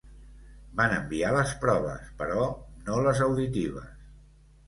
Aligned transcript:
Van 0.79 0.93
enviar 0.95 1.33
les 1.35 1.51
proves, 1.65 2.09
però 2.21 2.47
no 2.87 2.97
les 3.09 3.21
auditives. 3.29 3.93